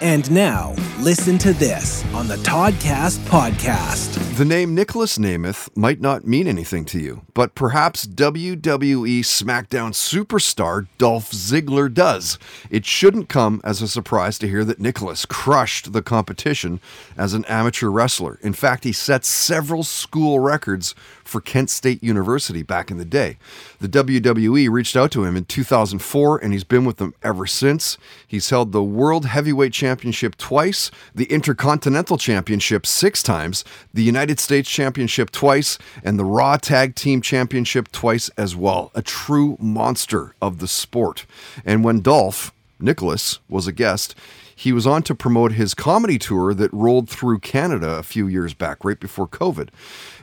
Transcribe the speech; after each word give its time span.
And 0.00 0.30
now, 0.30 0.74
listen 1.00 1.38
to 1.38 1.52
this 1.52 2.04
on 2.14 2.28
the 2.28 2.36
Toddcast 2.36 3.18
podcast. 3.26 4.27
The 4.38 4.44
name 4.44 4.72
Nicholas 4.72 5.18
Nemeth 5.18 5.68
might 5.76 6.00
not 6.00 6.24
mean 6.24 6.46
anything 6.46 6.84
to 6.84 7.00
you, 7.00 7.22
but 7.34 7.56
perhaps 7.56 8.06
WWE 8.06 9.18
SmackDown 9.18 9.90
superstar 9.90 10.86
Dolph 10.96 11.32
Ziggler 11.32 11.92
does. 11.92 12.38
It 12.70 12.86
shouldn't 12.86 13.28
come 13.28 13.60
as 13.64 13.82
a 13.82 13.88
surprise 13.88 14.38
to 14.38 14.46
hear 14.46 14.64
that 14.64 14.78
Nicholas 14.78 15.26
crushed 15.26 15.92
the 15.92 16.02
competition 16.02 16.78
as 17.16 17.34
an 17.34 17.46
amateur 17.46 17.88
wrestler. 17.88 18.38
In 18.40 18.52
fact, 18.52 18.84
he 18.84 18.92
set 18.92 19.24
several 19.24 19.82
school 19.82 20.38
records 20.38 20.94
for 21.24 21.40
Kent 21.40 21.68
State 21.68 22.02
University 22.02 22.62
back 22.62 22.92
in 22.92 22.96
the 22.96 23.04
day. 23.04 23.38
The 23.80 23.88
WWE 23.88 24.70
reached 24.70 24.96
out 24.96 25.10
to 25.12 25.24
him 25.24 25.36
in 25.36 25.46
2004 25.46 26.38
and 26.38 26.52
he's 26.52 26.64
been 26.64 26.84
with 26.84 26.98
them 26.98 27.12
ever 27.24 27.46
since. 27.46 27.98
He's 28.26 28.50
held 28.50 28.70
the 28.70 28.84
World 28.84 29.26
Heavyweight 29.26 29.72
Championship 29.72 30.36
twice, 30.36 30.92
the 31.14 31.26
Intercontinental 31.26 32.18
Championship 32.18 32.86
six 32.86 33.22
times, 33.22 33.64
the 33.92 34.04
United 34.04 34.27
States 34.36 34.68
Championship 34.68 35.30
twice, 35.30 35.78
and 36.04 36.18
the 36.18 36.24
Raw 36.24 36.56
Tag 36.56 36.94
Team 36.94 37.22
Championship 37.22 37.90
twice 37.90 38.28
as 38.36 38.54
well. 38.54 38.90
A 38.94 39.00
true 39.00 39.56
monster 39.58 40.34
of 40.42 40.58
the 40.58 40.68
sport. 40.68 41.24
And 41.64 41.82
when 41.82 42.00
Dolph, 42.00 42.52
Nicholas, 42.78 43.38
was 43.48 43.66
a 43.66 43.72
guest, 43.72 44.14
he 44.54 44.72
was 44.72 44.86
on 44.86 45.02
to 45.04 45.14
promote 45.14 45.52
his 45.52 45.72
comedy 45.72 46.18
tour 46.18 46.52
that 46.52 46.72
rolled 46.72 47.08
through 47.08 47.38
Canada 47.38 47.90
a 47.96 48.02
few 48.02 48.26
years 48.26 48.54
back, 48.54 48.84
right 48.84 48.98
before 48.98 49.28
COVID. 49.28 49.68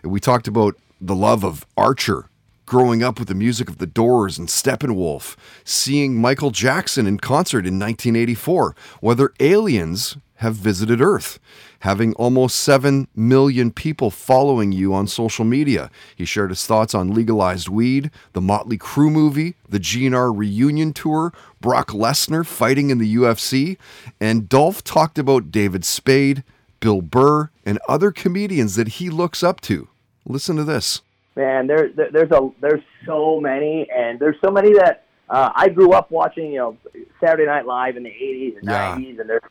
And 0.04 0.12
We 0.12 0.20
talked 0.20 0.48
about 0.48 0.76
the 1.00 1.16
love 1.16 1.44
of 1.44 1.66
Archer, 1.78 2.30
growing 2.66 3.03
up 3.03 3.20
with 3.20 3.28
the 3.28 3.36
music 3.36 3.70
of 3.70 3.78
the 3.78 3.88
Doors 3.88 4.38
and 4.38 4.48
Steppenwolf, 4.48 5.36
seeing 5.64 6.20
Michael 6.20 6.52
Jackson 6.52 7.08
in 7.08 7.17
concert 7.17 7.66
in 7.66 7.80
1984, 7.80 8.76
whether 9.02 9.34
aliens 9.40 10.17
have 10.39 10.55
visited 10.55 11.02
Earth, 11.02 11.39
having 11.80 12.13
almost 12.16 12.57
7 12.57 13.08
million 13.16 13.72
people 13.72 14.11
following 14.11 14.72
you 14.72 14.94
on 14.94 15.08
social 15.08 15.45
media. 15.45 15.89
He 16.16 16.25
shared 16.25 16.50
his 16.50 16.66
thoughts 16.66 16.94
on 16.94 17.14
legalized 17.14 17.69
weed, 17.69 18.11
the 18.33 18.41
Motley 18.41 18.78
Crue 18.78 19.11
movie, 19.11 19.56
the 19.69 19.80
GNR 19.80 20.38
reunion 20.38 20.91
tour, 20.94 21.31
Brock 21.61 21.89
Lesnar 21.89 22.45
fighting 22.45 22.89
in 22.89 22.97
the 22.97 23.16
UFC, 23.16 23.78
and 24.19 24.50
Dolph 24.50 24.83
talked 24.83 25.17
about 25.17 25.52
David 25.52 25.86
Spade, 25.86 26.44
Bill 26.80 27.02
Burr, 27.02 27.50
and 27.66 27.80
other 27.88 28.11
comedians 28.11 28.75
that 28.75 28.88
he 28.88 29.09
looks 29.09 29.41
up 29.41 29.61
to. 29.61 29.88
Listen 30.25 30.56
to 30.58 30.63
this. 30.63 31.02
Man, 31.36 31.67
there, 31.67 31.89
there 31.95 32.09
there's 32.11 32.31
a 32.31 32.50
there's 32.61 32.81
so 33.06 33.39
many, 33.41 33.88
and 33.94 34.19
there's 34.19 34.38
so 34.44 34.50
many 34.52 34.73
that 34.73 35.03
uh, 35.30 35.52
I 35.53 35.67
grew 35.69 35.91
up 35.91 36.09
watching. 36.09 36.52
You 36.52 36.58
know, 36.58 36.78
Saturday 37.19 37.45
Night 37.45 37.66
Live 37.66 37.97
in 37.97 38.03
the 38.03 38.09
'80s 38.09 38.58
and 38.58 38.63
Yeah. 38.69 38.95
'90s, 38.95 39.19
and 39.19 39.30
there's 39.30 39.41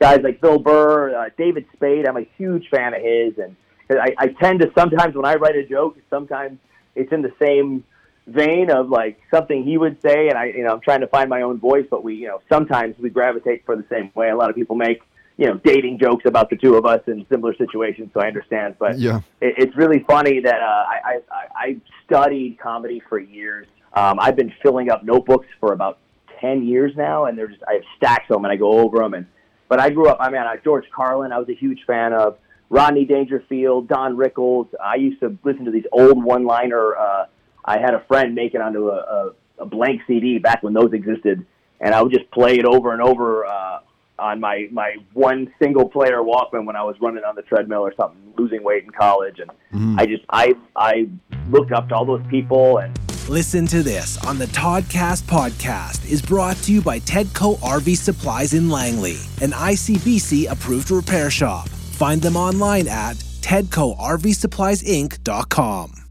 guys 0.00 0.20
like 0.22 0.40
Bill 0.40 0.58
Burr, 0.58 1.14
uh, 1.14 1.30
David 1.36 1.66
Spade. 1.74 2.06
I'm 2.06 2.16
a 2.16 2.26
huge 2.36 2.68
fan 2.68 2.94
of 2.94 3.02
his, 3.02 3.38
and 3.38 3.56
I, 3.90 4.14
I 4.18 4.26
tend 4.28 4.60
to 4.60 4.70
sometimes 4.76 5.14
when 5.14 5.24
I 5.24 5.34
write 5.34 5.56
a 5.56 5.66
joke, 5.66 5.98
sometimes 6.10 6.58
it's 6.94 7.12
in 7.12 7.22
the 7.22 7.32
same 7.40 7.84
vein 8.26 8.70
of 8.70 8.90
like 8.90 9.18
something 9.30 9.64
he 9.64 9.78
would 9.78 10.00
say, 10.02 10.28
and 10.28 10.36
I, 10.36 10.46
you 10.46 10.62
know, 10.64 10.72
I'm 10.72 10.80
trying 10.80 11.00
to 11.00 11.06
find 11.06 11.30
my 11.30 11.42
own 11.42 11.58
voice, 11.58 11.86
but 11.90 12.04
we, 12.04 12.14
you 12.14 12.28
know, 12.28 12.40
sometimes 12.48 12.96
we 12.98 13.10
gravitate 13.10 13.64
for 13.64 13.76
the 13.76 13.84
same 13.90 14.10
way. 14.14 14.28
A 14.30 14.36
lot 14.36 14.50
of 14.50 14.56
people 14.56 14.76
make, 14.76 15.00
you 15.38 15.46
know, 15.46 15.54
dating 15.64 15.98
jokes 15.98 16.24
about 16.26 16.50
the 16.50 16.56
two 16.56 16.74
of 16.74 16.84
us 16.84 17.00
in 17.06 17.24
similar 17.30 17.54
situations, 17.56 18.10
so 18.12 18.20
I 18.20 18.26
understand. 18.26 18.76
But 18.78 18.98
Yeah. 18.98 19.20
it, 19.40 19.54
it's 19.56 19.76
really 19.76 20.04
funny 20.06 20.40
that 20.40 20.60
uh, 20.60 20.64
I, 20.64 21.20
I, 21.30 21.46
I 21.56 21.76
studied 22.04 22.58
comedy 22.58 23.02
for 23.08 23.18
years. 23.18 23.66
Um, 23.94 24.18
I've 24.20 24.36
been 24.36 24.52
filling 24.62 24.90
up 24.90 25.04
notebooks 25.04 25.46
for 25.58 25.72
about 25.72 25.98
ten 26.40 26.66
years 26.66 26.94
now, 26.96 27.24
and 27.24 27.38
there's 27.38 27.56
I 27.66 27.74
have 27.74 27.82
stacks 27.96 28.24
of 28.30 28.36
them, 28.36 28.44
and 28.44 28.52
I 28.52 28.56
go 28.56 28.80
over 28.80 28.98
them. 28.98 29.14
And 29.14 29.26
but 29.68 29.80
I 29.80 29.90
grew 29.90 30.08
up. 30.08 30.18
I 30.20 30.30
mean, 30.30 30.40
uh, 30.40 30.56
George 30.62 30.86
Carlin, 30.94 31.32
I 31.32 31.38
was 31.38 31.48
a 31.48 31.54
huge 31.54 31.84
fan 31.86 32.12
of. 32.12 32.38
Rodney 32.70 33.06
Dangerfield, 33.06 33.88
Don 33.88 34.14
Rickles. 34.14 34.68
I 34.82 34.96
used 34.96 35.20
to 35.20 35.38
listen 35.42 35.64
to 35.64 35.70
these 35.70 35.86
old 35.90 36.22
one-liner. 36.22 36.96
Uh, 36.96 37.26
I 37.64 37.78
had 37.78 37.94
a 37.94 38.00
friend 38.00 38.34
make 38.34 38.54
it 38.54 38.60
onto 38.60 38.90
a, 38.90 38.96
a, 38.96 39.32
a 39.60 39.66
blank 39.66 40.02
CD 40.06 40.38
back 40.38 40.62
when 40.62 40.74
those 40.74 40.92
existed, 40.92 41.46
and 41.80 41.94
I 41.94 42.02
would 42.02 42.12
just 42.12 42.30
play 42.30 42.58
it 42.58 42.66
over 42.66 42.92
and 42.92 43.00
over 43.00 43.46
uh, 43.46 43.80
on 44.18 44.40
my 44.40 44.68
my 44.70 44.96
one 45.14 45.52
single 45.62 45.88
player 45.88 46.18
Walkman 46.18 46.66
when 46.66 46.76
I 46.76 46.82
was 46.82 46.96
running 47.00 47.24
on 47.24 47.36
the 47.36 47.42
treadmill 47.42 47.80
or 47.80 47.94
something, 47.98 48.34
losing 48.36 48.62
weight 48.62 48.84
in 48.84 48.90
college, 48.90 49.38
and 49.38 49.50
I 49.98 50.04
just 50.04 50.24
I 50.28 50.54
I 50.76 51.08
looked 51.48 51.72
up 51.72 51.88
to 51.88 51.94
all 51.94 52.04
those 52.04 52.26
people 52.28 52.78
and. 52.78 53.07
Listen 53.28 53.66
to 53.66 53.82
this 53.82 54.16
on 54.24 54.38
the 54.38 54.46
Toddcast 54.46 55.24
podcast 55.24 56.10
is 56.10 56.22
brought 56.22 56.56
to 56.62 56.72
you 56.72 56.80
by 56.80 56.98
Tedco 57.00 57.58
RV 57.58 57.98
Supplies 57.98 58.54
in 58.54 58.70
Langley, 58.70 59.18
an 59.42 59.50
ICBC 59.50 60.50
approved 60.50 60.90
repair 60.90 61.28
shop. 61.28 61.68
Find 61.68 62.22
them 62.22 62.38
online 62.38 62.88
at 62.88 63.16
tedcorvsuppliesinc.com. 63.16 66.07